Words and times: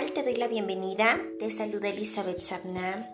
tal? 0.00 0.12
Te 0.12 0.22
doy 0.22 0.36
la 0.36 0.48
bienvenida. 0.48 1.20
Te 1.38 1.50
saluda 1.50 1.88
Elizabeth 1.88 2.40
Sabna. 2.40 3.10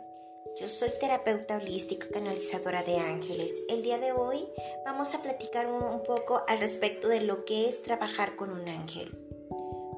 Yo 0.61 0.69
soy 0.69 0.91
terapeuta 1.01 1.57
holístico 1.57 2.07
canalizadora 2.13 2.83
de 2.83 2.99
ángeles. 2.99 3.63
El 3.69 3.83
día 3.83 3.99
de 3.99 4.13
hoy 4.13 4.47
vamos 4.85 5.15
a 5.15 5.23
platicar 5.23 5.67
un 5.67 6.03
poco 6.05 6.43
al 6.47 6.61
respecto 6.61 7.09
de 7.09 7.23
lo 7.23 7.45
que 7.45 7.67
es 7.67 7.83
trabajar 7.83 8.37
con 8.37 8.51
un 8.51 8.69
ángel. 8.69 9.19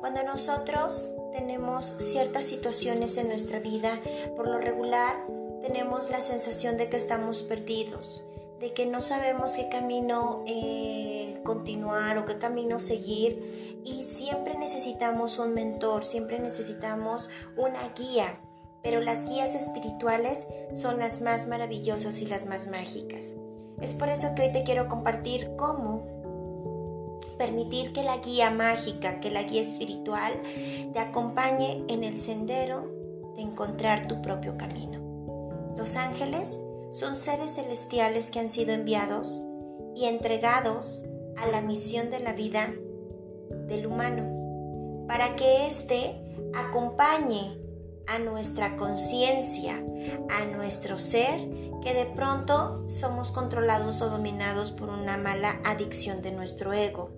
Cuando 0.00 0.22
nosotros 0.22 1.09
tenemos 1.34 1.95
ciertas 1.98 2.46
situaciones 2.46 3.16
en 3.18 3.28
nuestra 3.28 3.59
vida, 3.59 4.00
por 4.34 4.48
lo 4.48 4.59
regular 4.59 5.27
tenemos 5.62 6.10
la 6.10 6.20
sensación 6.20 6.78
de 6.78 6.88
que 6.88 6.96
estamos 6.96 7.42
perdidos, 7.42 8.27
de 8.60 8.73
que 8.73 8.86
no 8.86 9.00
sabemos 9.00 9.52
qué 9.52 9.68
camino 9.68 10.42
eh, 10.46 11.08
continuar 11.48 12.19
o 12.19 12.27
qué 12.27 12.37
camino 12.37 12.79
seguir 12.79 13.80
y 13.83 14.02
siempre 14.02 14.59
necesitamos 14.59 15.38
un 15.38 15.55
mentor, 15.55 16.05
siempre 16.05 16.38
necesitamos 16.38 17.30
una 17.57 17.80
guía, 17.98 18.38
pero 18.83 19.01
las 19.01 19.24
guías 19.24 19.55
espirituales 19.55 20.47
son 20.74 20.98
las 20.98 21.23
más 21.23 21.48
maravillosas 21.48 22.21
y 22.21 22.27
las 22.27 22.45
más 22.45 22.66
mágicas. 22.66 23.34
Es 23.80 23.95
por 23.95 24.11
eso 24.11 24.34
que 24.34 24.43
hoy 24.43 24.52
te 24.52 24.62
quiero 24.62 24.88
compartir 24.88 25.52
cómo 25.57 26.05
permitir 27.38 27.95
que 27.95 28.02
la 28.02 28.19
guía 28.19 28.51
mágica, 28.51 29.19
que 29.19 29.30
la 29.30 29.45
guía 29.45 29.62
espiritual 29.62 30.35
te 30.93 30.99
acompañe 30.99 31.83
en 31.88 32.05
el 32.05 32.21
sendero 32.21 32.93
de 33.37 33.43
encontrar 33.43 34.07
tu 34.07 34.21
propio 34.21 34.59
camino. 34.59 35.01
Los 35.79 35.96
ángeles 35.96 36.59
son 36.91 37.16
seres 37.16 37.55
celestiales 37.55 38.30
que 38.30 38.41
han 38.41 38.51
sido 38.51 38.74
enviados 38.74 39.43
y 39.95 40.05
entregados 40.05 41.05
a 41.41 41.47
la 41.47 41.60
misión 41.60 42.10
de 42.10 42.20
la 42.20 42.33
vida 42.33 42.73
del 43.66 43.87
humano, 43.87 45.07
para 45.07 45.37
que 45.37 45.66
éste 45.66 46.21
acompañe 46.54 47.59
a 48.07 48.18
nuestra 48.18 48.76
conciencia, 48.76 49.77
a 50.30 50.45
nuestro 50.46 50.99
ser, 50.99 51.40
que 51.82 51.95
de 51.95 52.07
pronto 52.07 52.88
somos 52.88 53.30
controlados 53.30 54.01
o 54.01 54.10
dominados 54.10 54.73
por 54.73 54.88
una 54.88 55.16
mala 55.16 55.60
adicción 55.65 56.23
de 56.23 56.32
nuestro 56.32 56.73
ego. 56.73 57.12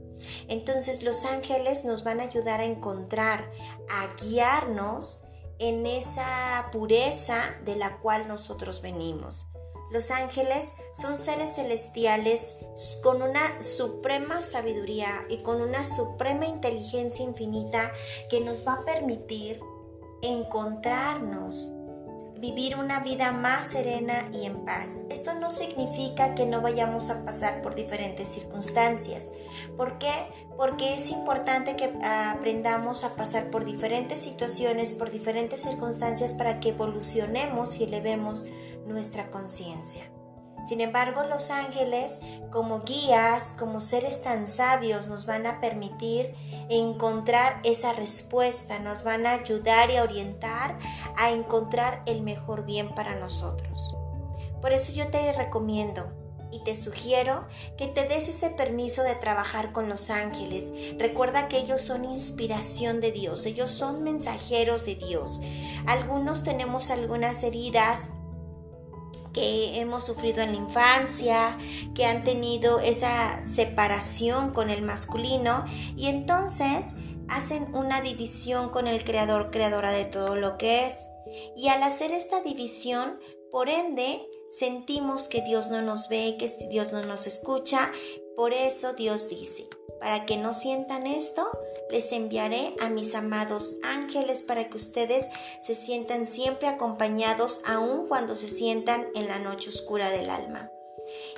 Entonces 0.49 1.03
los 1.03 1.25
ángeles 1.25 1.85
nos 1.85 2.05
van 2.05 2.21
a 2.21 2.25
ayudar 2.25 2.61
a 2.61 2.65
encontrar, 2.65 3.51
a 3.89 4.15
guiarnos 4.23 5.23
en 5.59 5.87
esa 5.87 6.69
pureza 6.73 7.37
de 7.65 7.77
la 7.77 7.99
cual 7.99 8.29
nosotros 8.29 8.83
venimos. 8.83 9.50
Los 9.91 10.11
ángeles 10.11 10.73
son 10.93 11.17
seres 11.17 11.55
celestiales 11.55 12.55
con 13.03 13.23
una 13.23 13.61
suprema 13.61 14.41
sabiduría 14.41 15.25
y 15.29 15.39
con 15.39 15.61
una 15.61 15.83
suprema 15.85 16.47
inteligencia 16.47 17.25
infinita 17.25 17.93
que 18.29 18.41
nos 18.41 18.67
va 18.67 18.75
a 18.75 18.85
permitir 18.85 19.61
encontrarnos 20.23 21.73
vivir 22.41 22.77
una 22.77 23.01
vida 23.01 23.33
más 23.33 23.67
serena 23.67 24.31
y 24.33 24.47
en 24.47 24.65
paz. 24.65 25.01
Esto 25.11 25.35
no 25.35 25.51
significa 25.51 26.35
que 26.35 26.47
no 26.47 26.63
vayamos 26.63 27.11
a 27.11 27.25
pasar 27.25 27.61
por 27.61 27.75
diferentes 27.75 28.29
circunstancias. 28.29 29.31
¿Por 29.77 29.99
qué? 29.99 30.13
Porque 30.57 30.95
es 30.95 31.11
importante 31.11 31.77
que 31.77 31.93
aprendamos 32.03 33.05
a 33.05 33.15
pasar 33.15 33.51
por 33.51 33.67
diferentes 33.67 34.21
situaciones, 34.21 34.93
por 34.93 35.11
diferentes 35.11 35.63
circunstancias 35.63 36.33
para 36.33 36.61
que 36.61 36.71
evolucionemos 36.71 37.79
y 37.79 37.85
elevemos 37.85 38.47
nuestra 38.87 39.31
conciencia. 39.31 40.11
Sin 40.65 40.81
embargo, 40.81 41.23
los 41.25 41.51
ángeles, 41.51 42.19
como 42.51 42.81
guías, 42.81 43.55
como 43.59 43.81
seres 43.81 44.23
tan 44.23 44.47
sabios, 44.47 45.07
nos 45.07 45.27
van 45.27 45.47
a 45.47 45.61
permitir 45.61 46.35
encontrar 46.69 47.61
esa 47.65 47.93
respuesta, 47.93 48.79
nos 48.79 49.03
van 49.03 49.27
a 49.27 49.33
ayudar 49.33 49.91
y 49.91 49.97
a 49.97 50.03
orientar 50.03 50.79
a 51.17 51.31
encontrar 51.31 52.03
el 52.07 52.23
mejor 52.23 52.65
bien 52.65 52.95
para 52.95 53.15
nosotros. 53.15 53.97
Por 54.61 54.73
eso 54.73 54.93
yo 54.93 55.09
te 55.09 55.33
recomiendo 55.33 56.13
y 56.53 56.61
te 56.61 56.75
sugiero 56.75 57.47
que 57.77 57.87
te 57.87 58.07
des 58.07 58.29
ese 58.29 58.51
permiso 58.51 59.03
de 59.03 59.15
trabajar 59.15 59.73
con 59.73 59.89
los 59.89 60.11
ángeles. 60.11 60.67
Recuerda 60.99 61.49
que 61.49 61.59
ellos 61.59 61.83
son 61.83 62.05
inspiración 62.05 63.01
de 63.01 63.13
Dios, 63.13 63.47
ellos 63.47 63.71
son 63.71 64.03
mensajeros 64.03 64.85
de 64.85 64.97
Dios. 64.97 65.41
Algunos 65.87 66.43
tenemos 66.43 66.91
algunas 66.91 67.43
heridas 67.43 68.11
que 69.33 69.81
hemos 69.81 70.05
sufrido 70.05 70.43
en 70.43 70.53
la 70.53 70.59
infancia, 70.59 71.59
que 71.95 72.05
han 72.05 72.25
tenido 72.25 72.81
esa 72.81 73.43
separación 73.47 74.53
con 74.53 74.71
el 74.71 74.83
masculino 74.83 75.65
y 75.97 76.07
entonces 76.07 76.95
hacen 77.29 77.75
una 77.75 78.01
división 78.01 78.71
con 78.71 78.87
el 78.87 79.05
creador, 79.05 79.51
creadora 79.51 79.93
de 79.93 80.05
todo 80.05 80.37
lo 80.37 80.59
que 80.59 80.87
es. 80.87 81.07
Y 81.57 81.69
al 81.69 81.83
hacer 81.83 82.11
esta 82.11 82.43
división, 82.43 83.21
por 83.53 83.69
ende, 83.69 84.27
sentimos 84.51 85.29
que 85.29 85.43
Dios 85.43 85.71
no 85.71 85.81
nos 85.81 86.09
ve, 86.09 86.37
que 86.39 86.49
Dios 86.69 86.93
no 86.93 87.03
nos 87.03 87.27
escucha. 87.27 87.93
Por 88.37 88.53
eso 88.53 88.95
Dios 88.95 89.29
dice, 89.29 89.69
para 90.01 90.25
que 90.27 90.37
no 90.37 90.53
sientan 90.53 91.07
esto, 91.07 91.49
les 91.91 92.11
enviaré 92.13 92.75
a 92.81 92.89
mis 92.89 93.15
amados 93.15 93.77
ángeles 93.83 94.43
para 94.43 94.69
que 94.69 94.77
ustedes 94.77 95.29
se 95.61 95.75
sientan 95.75 96.27
siempre 96.27 96.69
acompañados 96.69 97.61
aun 97.67 98.09
cuando 98.09 98.35
se 98.35 98.49
sientan 98.49 99.09
en 99.15 99.29
la 99.29 99.39
noche 99.39 99.69
oscura 99.69 100.11
del 100.11 100.31
alma. 100.31 100.71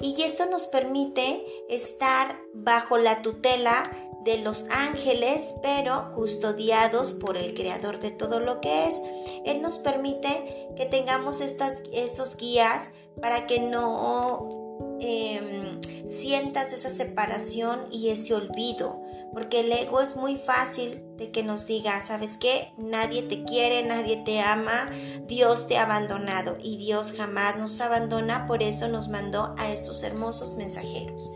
Y 0.01 0.23
esto 0.23 0.47
nos 0.47 0.67
permite 0.67 1.45
estar 1.69 2.39
bajo 2.55 2.99
la 2.99 3.23
tutela 3.23 3.91
de 4.25 4.39
los 4.39 4.67
ángeles, 4.71 5.55
pero 5.63 6.13
custodiados 6.15 7.13
por 7.13 7.37
el 7.37 7.55
creador 7.55 7.99
de 7.99 8.11
todo 8.11 8.39
lo 8.39 8.61
que 8.61 8.87
es. 8.87 9.01
Él 9.45 9.63
nos 9.63 9.79
permite 9.79 10.69
que 10.77 10.87
tengamos 10.87 11.41
estas, 11.41 11.83
estos 11.93 12.37
guías 12.37 12.89
para 13.21 13.47
que 13.47 13.61
no 13.61 14.49
em, 15.01 15.72
sientas 16.07 16.73
esa 16.73 16.91
separación 16.91 17.87
y 17.91 18.11
ese 18.11 18.35
olvido, 18.35 19.01
porque 19.33 19.61
el 19.61 19.73
ego 19.73 20.01
es 20.01 20.17
muy 20.17 20.37
fácil 20.37 21.03
de 21.17 21.31
que 21.31 21.43
nos 21.43 21.67
diga, 21.67 22.01
¿sabes 22.01 22.37
qué? 22.37 22.73
Nadie 22.77 23.23
te 23.23 23.45
quiere, 23.45 23.83
nadie 23.83 24.19
te 24.19 24.41
ama, 24.41 24.91
Dios 25.27 25.69
te 25.69 25.79
ha 25.79 25.85
abandonado 25.85 26.59
y 26.63 26.77
Dios 26.77 27.13
jamás 27.17 27.57
nos 27.57 27.81
abandona, 27.81 28.47
por 28.47 28.63
eso 28.63 28.89
nos 28.89 29.09
mandó 29.09 29.55
a 29.59 29.73
estos 29.73 30.03
hermosos 30.03 30.57
mensajeros. 30.57 31.33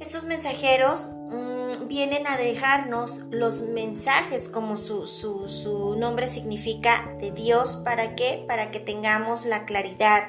Estos 0.00 0.24
mensajeros 0.24 1.10
mm, 1.30 1.86
vienen 1.86 2.26
a 2.26 2.36
dejarnos 2.36 3.20
los 3.30 3.62
mensajes 3.62 4.48
como 4.48 4.76
su, 4.76 5.06
su, 5.06 5.48
su 5.48 5.94
nombre 5.96 6.26
significa 6.26 7.14
de 7.20 7.30
Dios. 7.30 7.76
¿Para 7.84 8.16
qué? 8.16 8.44
Para 8.48 8.72
que 8.72 8.80
tengamos 8.80 9.46
la 9.46 9.64
claridad 9.64 10.24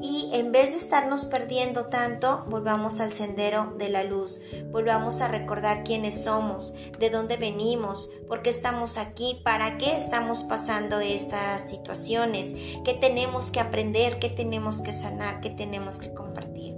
y 0.00 0.30
en 0.32 0.52
vez 0.52 0.72
de 0.72 0.78
estarnos 0.78 1.24
perdiendo 1.24 1.86
tanto, 1.86 2.44
volvamos 2.48 3.00
al 3.00 3.12
sendero 3.14 3.74
de 3.78 3.88
la 3.88 4.04
luz, 4.04 4.40
volvamos 4.70 5.20
a 5.20 5.28
recordar 5.28 5.84
quiénes 5.84 6.24
somos, 6.24 6.74
de 6.98 7.10
dónde 7.10 7.36
venimos, 7.36 8.10
por 8.28 8.42
qué 8.42 8.50
estamos 8.50 8.98
aquí, 8.98 9.40
para 9.44 9.78
qué 9.78 9.96
estamos 9.96 10.44
pasando 10.44 11.00
estas 11.00 11.68
situaciones, 11.68 12.54
qué 12.84 12.94
tenemos 12.94 13.50
que 13.50 13.60
aprender, 13.60 14.18
qué 14.18 14.28
tenemos 14.28 14.80
que 14.82 14.92
sanar, 14.92 15.40
qué 15.40 15.50
tenemos 15.50 15.98
que 15.98 16.12
compartir. 16.12 16.75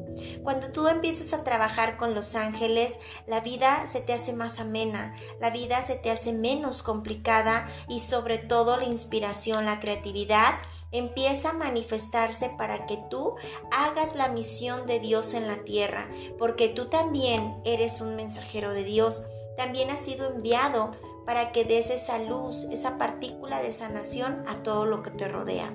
Cuando 0.48 0.72
tú 0.72 0.88
empiezas 0.88 1.34
a 1.34 1.44
trabajar 1.44 1.98
con 1.98 2.14
los 2.14 2.34
ángeles, 2.34 2.98
la 3.26 3.40
vida 3.40 3.84
se 3.86 4.00
te 4.00 4.14
hace 4.14 4.32
más 4.32 4.60
amena, 4.60 5.14
la 5.42 5.50
vida 5.50 5.82
se 5.82 5.94
te 5.94 6.10
hace 6.10 6.32
menos 6.32 6.82
complicada 6.82 7.68
y 7.86 8.00
sobre 8.00 8.38
todo 8.38 8.78
la 8.78 8.86
inspiración, 8.86 9.66
la 9.66 9.78
creatividad 9.78 10.54
empieza 10.90 11.50
a 11.50 11.52
manifestarse 11.52 12.48
para 12.56 12.86
que 12.86 12.98
tú 13.10 13.34
hagas 13.70 14.16
la 14.16 14.28
misión 14.28 14.86
de 14.86 15.00
Dios 15.00 15.34
en 15.34 15.48
la 15.48 15.64
tierra, 15.64 16.08
porque 16.38 16.68
tú 16.70 16.88
también 16.88 17.60
eres 17.66 18.00
un 18.00 18.16
mensajero 18.16 18.72
de 18.72 18.84
Dios, 18.84 19.24
también 19.58 19.90
has 19.90 20.00
sido 20.00 20.30
enviado 20.30 20.92
para 21.26 21.52
que 21.52 21.66
des 21.66 21.90
esa 21.90 22.20
luz, 22.20 22.64
esa 22.72 22.96
partícula 22.96 23.60
de 23.60 23.72
sanación 23.72 24.44
a 24.48 24.62
todo 24.62 24.86
lo 24.86 25.02
que 25.02 25.10
te 25.10 25.28
rodea. 25.28 25.74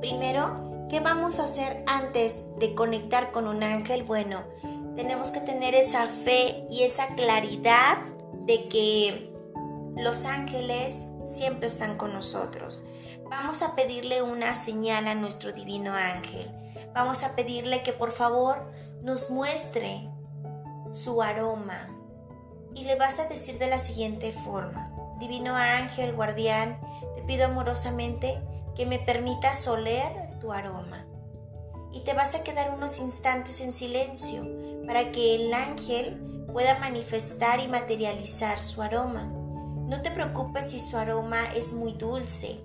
Primero, 0.00 0.67
¿Qué 0.88 1.00
vamos 1.00 1.38
a 1.38 1.44
hacer 1.44 1.84
antes 1.86 2.42
de 2.58 2.74
conectar 2.74 3.30
con 3.30 3.46
un 3.46 3.62
ángel? 3.62 4.04
Bueno, 4.04 4.44
tenemos 4.96 5.30
que 5.30 5.40
tener 5.40 5.74
esa 5.74 6.06
fe 6.06 6.64
y 6.70 6.82
esa 6.82 7.08
claridad 7.14 7.98
de 8.46 8.68
que 8.68 9.30
los 9.96 10.24
ángeles 10.24 11.04
siempre 11.24 11.66
están 11.66 11.98
con 11.98 12.14
nosotros. 12.14 12.86
Vamos 13.28 13.60
a 13.60 13.74
pedirle 13.74 14.22
una 14.22 14.54
señal 14.54 15.08
a 15.08 15.14
nuestro 15.14 15.52
divino 15.52 15.92
ángel. 15.92 16.50
Vamos 16.94 17.22
a 17.22 17.36
pedirle 17.36 17.82
que 17.82 17.92
por 17.92 18.12
favor 18.12 18.72
nos 19.02 19.28
muestre 19.28 20.08
su 20.90 21.20
aroma. 21.20 21.94
Y 22.74 22.84
le 22.84 22.96
vas 22.96 23.18
a 23.18 23.28
decir 23.28 23.58
de 23.58 23.68
la 23.68 23.78
siguiente 23.78 24.32
forma. 24.32 24.90
Divino 25.18 25.54
ángel, 25.54 26.14
guardián, 26.14 26.80
te 27.14 27.22
pido 27.24 27.44
amorosamente 27.44 28.40
que 28.74 28.86
me 28.86 28.98
permitas 28.98 29.68
oler 29.68 30.27
tu 30.38 30.52
aroma. 30.52 31.06
Y 31.92 32.00
te 32.00 32.12
vas 32.12 32.34
a 32.34 32.42
quedar 32.42 32.72
unos 32.74 32.98
instantes 32.98 33.60
en 33.60 33.72
silencio 33.72 34.46
para 34.86 35.10
que 35.10 35.34
el 35.34 35.52
ángel 35.52 36.46
pueda 36.52 36.78
manifestar 36.78 37.60
y 37.60 37.68
materializar 37.68 38.60
su 38.60 38.82
aroma. 38.82 39.24
No 39.88 40.02
te 40.02 40.10
preocupes 40.10 40.70
si 40.70 40.80
su 40.80 40.96
aroma 40.96 41.40
es 41.56 41.72
muy 41.72 41.92
dulce. 41.92 42.60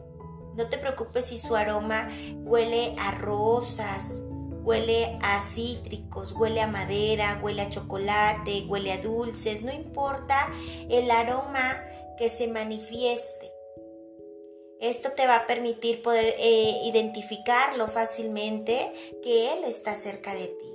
No 0.56 0.68
te 0.68 0.78
preocupes 0.78 1.26
si 1.26 1.38
su 1.38 1.56
aroma 1.56 2.10
huele 2.44 2.96
a 3.00 3.12
rosas, 3.12 4.22
huele 4.64 5.18
a 5.22 5.40
cítricos, 5.40 6.34
huele 6.34 6.62
a 6.62 6.68
madera, 6.68 7.40
huele 7.42 7.62
a 7.62 7.70
chocolate, 7.70 8.66
huele 8.68 8.92
a 8.92 8.98
dulces. 8.98 9.62
No 9.62 9.72
importa 9.72 10.50
el 10.90 11.10
aroma 11.12 11.82
que 12.18 12.30
se 12.30 12.48
manifieste. 12.48 13.53
Esto 14.84 15.14
te 15.14 15.26
va 15.26 15.38
a 15.38 15.48
permitir 15.48 16.02
poder 16.02 16.36
eh, 16.38 16.82
identificarlo 16.84 17.88
fácilmente 17.88 18.92
que 19.24 19.54
Él 19.54 19.64
está 19.64 19.96
cerca 19.96 20.36
de 20.36 20.48
ti. 20.48 20.74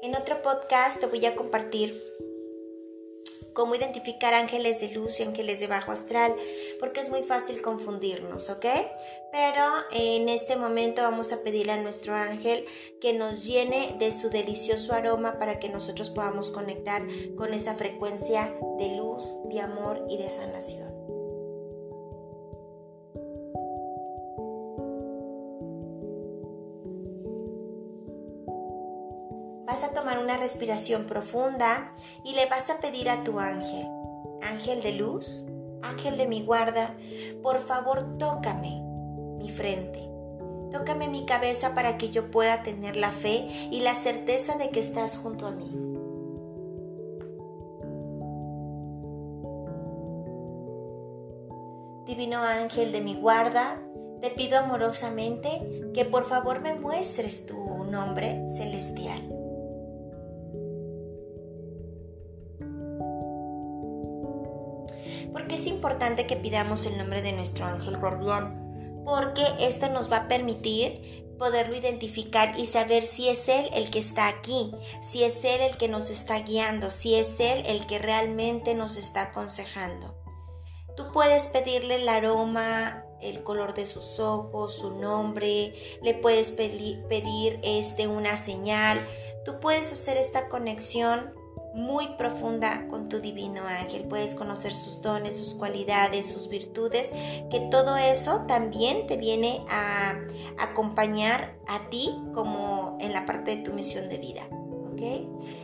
En 0.00 0.16
otro 0.16 0.40
podcast 0.40 0.98
te 0.98 1.04
voy 1.04 1.26
a 1.26 1.36
compartir 1.36 2.02
cómo 3.52 3.74
identificar 3.74 4.32
ángeles 4.32 4.80
de 4.80 4.88
luz 4.92 5.20
y 5.20 5.24
ángeles 5.24 5.60
de 5.60 5.66
bajo 5.66 5.92
astral, 5.92 6.34
porque 6.80 7.00
es 7.00 7.10
muy 7.10 7.22
fácil 7.22 7.60
confundirnos, 7.60 8.48
¿ok? 8.48 8.64
Pero 9.30 9.64
en 9.90 10.30
este 10.30 10.56
momento 10.56 11.02
vamos 11.02 11.34
a 11.34 11.42
pedirle 11.42 11.72
a 11.72 11.82
nuestro 11.82 12.14
ángel 12.14 12.64
que 12.98 13.12
nos 13.12 13.44
llene 13.44 13.94
de 13.98 14.10
su 14.10 14.30
delicioso 14.30 14.94
aroma 14.94 15.38
para 15.38 15.58
que 15.58 15.68
nosotros 15.68 16.08
podamos 16.08 16.50
conectar 16.50 17.02
con 17.36 17.52
esa 17.52 17.74
frecuencia 17.74 18.58
de 18.78 18.96
luz, 18.96 19.22
de 19.50 19.60
amor 19.60 20.06
y 20.08 20.16
de 20.16 20.30
sanación. 20.30 21.15
Una 30.14 30.36
respiración 30.36 31.04
profunda 31.04 31.92
y 32.24 32.34
le 32.34 32.46
vas 32.46 32.70
a 32.70 32.78
pedir 32.78 33.10
a 33.10 33.24
tu 33.24 33.40
ángel, 33.40 33.88
ángel 34.42 34.82
de 34.82 34.92
luz, 34.92 35.46
ángel 35.82 36.16
de 36.16 36.26
mi 36.26 36.42
guarda, 36.42 36.96
por 37.42 37.60
favor 37.60 38.16
tócame 38.18 38.80
mi 39.38 39.50
frente. 39.50 40.08
Tócame 40.70 41.08
mi 41.08 41.26
cabeza 41.26 41.74
para 41.74 41.96
que 41.96 42.10
yo 42.10 42.30
pueda 42.30 42.62
tener 42.62 42.96
la 42.96 43.10
fe 43.10 43.68
y 43.70 43.80
la 43.80 43.94
certeza 43.94 44.56
de 44.56 44.70
que 44.70 44.80
estás 44.80 45.16
junto 45.16 45.46
a 45.46 45.50
mí. 45.52 45.70
Divino 52.06 52.42
ángel 52.42 52.92
de 52.92 53.00
mi 53.00 53.14
guarda, 53.14 53.82
te 54.20 54.30
pido 54.30 54.58
amorosamente 54.58 55.90
que 55.92 56.04
por 56.04 56.24
favor 56.24 56.62
me 56.62 56.74
muestres 56.74 57.46
tu 57.46 57.56
nombre 57.84 58.48
celestial. 58.48 59.35
¿Por 65.32 65.46
qué 65.48 65.56
es 65.56 65.66
importante 65.66 66.26
que 66.26 66.36
pidamos 66.36 66.86
el 66.86 66.98
nombre 66.98 67.22
de 67.22 67.32
nuestro 67.32 67.66
ángel 67.66 67.98
guardián? 67.98 69.02
Porque 69.04 69.44
esto 69.60 69.88
nos 69.88 70.10
va 70.10 70.16
a 70.16 70.28
permitir 70.28 71.26
poderlo 71.38 71.76
identificar 71.76 72.58
y 72.58 72.66
saber 72.66 73.04
si 73.04 73.28
es 73.28 73.48
Él 73.48 73.68
el 73.74 73.90
que 73.90 73.98
está 73.98 74.28
aquí, 74.28 74.72
si 75.02 75.22
es 75.24 75.44
Él 75.44 75.60
el 75.60 75.76
que 75.76 75.88
nos 75.88 76.10
está 76.10 76.40
guiando, 76.40 76.90
si 76.90 77.14
es 77.14 77.38
Él 77.40 77.62
el 77.66 77.86
que 77.86 77.98
realmente 77.98 78.74
nos 78.74 78.96
está 78.96 79.22
aconsejando. 79.22 80.16
Tú 80.96 81.12
puedes 81.12 81.48
pedirle 81.48 81.96
el 81.96 82.08
aroma, 82.08 83.04
el 83.20 83.42
color 83.42 83.74
de 83.74 83.86
sus 83.86 84.18
ojos, 84.18 84.74
su 84.74 84.98
nombre, 84.98 85.74
le 86.02 86.14
puedes 86.14 86.52
pedir 86.52 87.60
este, 87.62 88.06
una 88.06 88.36
señal. 88.36 89.06
Tú 89.44 89.60
puedes 89.60 89.92
hacer 89.92 90.16
esta 90.16 90.48
conexión 90.48 91.34
muy 91.76 92.08
profunda 92.16 92.88
con 92.88 93.08
tu 93.08 93.20
divino 93.20 93.62
ángel. 93.66 94.04
Puedes 94.04 94.34
conocer 94.34 94.72
sus 94.72 95.02
dones, 95.02 95.36
sus 95.36 95.54
cualidades, 95.54 96.30
sus 96.30 96.48
virtudes, 96.48 97.10
que 97.50 97.60
todo 97.70 97.96
eso 97.98 98.46
también 98.48 99.06
te 99.06 99.18
viene 99.18 99.64
a 99.68 100.18
acompañar 100.58 101.54
a 101.68 101.90
ti 101.90 102.14
como 102.32 102.96
en 103.00 103.12
la 103.12 103.26
parte 103.26 103.56
de 103.56 103.62
tu 103.62 103.74
misión 103.74 104.08
de 104.08 104.18
vida. 104.18 104.42
¿Ok? 104.50 105.02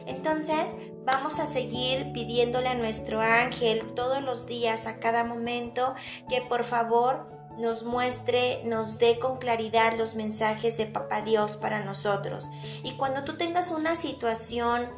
Entonces, 0.06 0.74
vamos 1.06 1.40
a 1.40 1.46
seguir 1.46 2.12
pidiéndole 2.12 2.68
a 2.68 2.74
nuestro 2.74 3.20
ángel 3.22 3.94
todos 3.94 4.22
los 4.22 4.46
días, 4.46 4.86
a 4.86 5.00
cada 5.00 5.24
momento, 5.24 5.94
que 6.28 6.42
por 6.42 6.64
favor 6.64 7.26
nos 7.58 7.84
muestre, 7.84 8.62
nos 8.64 8.98
dé 8.98 9.18
con 9.18 9.38
claridad 9.38 9.94
los 9.96 10.14
mensajes 10.14 10.76
de 10.76 10.86
Papá 10.86 11.22
Dios 11.22 11.56
para 11.56 11.84
nosotros. 11.84 12.50
Y 12.82 12.92
cuando 12.92 13.24
tú 13.24 13.36
tengas 13.36 13.70
una 13.70 13.96
situación 13.96 14.88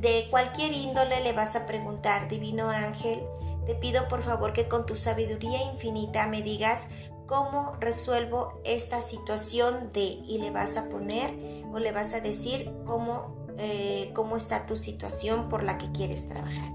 de 0.00 0.28
cualquier 0.30 0.72
índole 0.72 1.20
le 1.20 1.32
vas 1.32 1.56
a 1.56 1.66
preguntar, 1.66 2.28
Divino 2.28 2.70
Ángel, 2.70 3.22
te 3.66 3.74
pido 3.74 4.08
por 4.08 4.22
favor 4.22 4.52
que 4.52 4.68
con 4.68 4.86
tu 4.86 4.94
sabiduría 4.94 5.62
infinita 5.72 6.26
me 6.26 6.42
digas 6.42 6.80
cómo 7.26 7.76
resuelvo 7.80 8.60
esta 8.64 9.00
situación 9.00 9.90
de 9.92 10.02
y 10.02 10.38
le 10.38 10.50
vas 10.50 10.76
a 10.76 10.88
poner 10.88 11.30
o 11.72 11.78
le 11.78 11.92
vas 11.92 12.12
a 12.14 12.20
decir 12.20 12.72
cómo, 12.84 13.46
eh, 13.58 14.10
cómo 14.14 14.36
está 14.36 14.66
tu 14.66 14.76
situación 14.76 15.48
por 15.48 15.62
la 15.62 15.78
que 15.78 15.90
quieres 15.92 16.28
trabajar. 16.28 16.72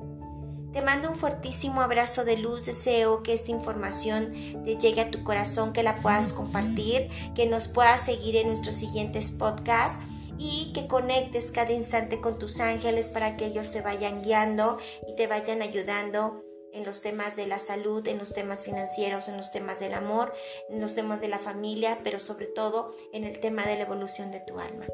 Te 0.71 0.81
mando 0.81 1.09
un 1.09 1.15
fuertísimo 1.15 1.81
abrazo 1.81 2.23
de 2.23 2.37
luz, 2.37 2.65
deseo 2.65 3.23
que 3.23 3.33
esta 3.33 3.51
información 3.51 4.33
te 4.63 4.77
llegue 4.77 5.01
a 5.01 5.11
tu 5.11 5.23
corazón, 5.23 5.73
que 5.73 5.81
la 5.81 6.01
puedas 6.01 6.33
compartir, 6.33 7.09
que 7.33 7.47
nos 7.47 7.67
puedas 7.67 8.01
seguir 8.01 8.35
en 8.35 8.47
nuestros 8.47 8.75
siguientes 8.75 9.31
podcasts 9.31 9.97
y 10.37 10.71
que 10.73 10.87
conectes 10.87 11.51
cada 11.51 11.71
instante 11.71 12.21
con 12.21 12.39
tus 12.39 12.59
ángeles 12.59 13.09
para 13.09 13.37
que 13.37 13.45
ellos 13.45 13.71
te 13.71 13.81
vayan 13.81 14.21
guiando 14.23 14.79
y 15.07 15.15
te 15.15 15.27
vayan 15.27 15.61
ayudando 15.61 16.43
en 16.73 16.85
los 16.85 17.01
temas 17.01 17.35
de 17.35 17.47
la 17.47 17.59
salud, 17.59 18.07
en 18.07 18.19
los 18.19 18.33
temas 18.33 18.63
financieros, 18.63 19.27
en 19.27 19.37
los 19.37 19.51
temas 19.51 19.79
del 19.79 19.93
amor, 19.93 20.33
en 20.69 20.79
los 20.79 20.95
temas 20.95 21.21
de 21.21 21.27
la 21.27 21.39
familia, 21.39 21.99
pero 22.03 22.19
sobre 22.19 22.47
todo 22.47 22.91
en 23.13 23.23
el 23.23 23.39
tema 23.39 23.65
de 23.65 23.77
la 23.77 23.83
evolución 23.83 24.31
de 24.31 24.41
tu 24.41 24.59
alma. 24.59 24.85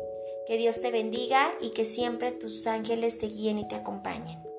Que 0.47 0.57
Dios 0.57 0.81
te 0.81 0.91
bendiga 0.91 1.53
y 1.61 1.71
que 1.71 1.85
siempre 1.85 2.31
tus 2.31 2.67
ángeles 2.67 3.19
te 3.19 3.27
guíen 3.27 3.59
y 3.59 3.67
te 3.67 3.75
acompañen. 3.75 4.52